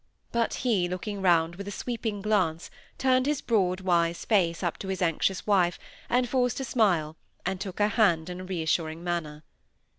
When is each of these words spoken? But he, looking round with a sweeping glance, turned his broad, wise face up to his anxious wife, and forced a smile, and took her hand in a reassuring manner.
But 0.31 0.55
he, 0.65 0.89
looking 0.89 1.21
round 1.21 1.57
with 1.57 1.67
a 1.67 1.71
sweeping 1.71 2.23
glance, 2.23 2.71
turned 2.97 3.27
his 3.27 3.39
broad, 3.39 3.81
wise 3.81 4.25
face 4.25 4.63
up 4.63 4.79
to 4.79 4.87
his 4.87 4.99
anxious 4.99 5.45
wife, 5.45 5.77
and 6.09 6.27
forced 6.27 6.59
a 6.59 6.63
smile, 6.63 7.17
and 7.45 7.61
took 7.61 7.77
her 7.77 7.87
hand 7.87 8.27
in 8.27 8.41
a 8.41 8.45
reassuring 8.45 9.03
manner. 9.03 9.43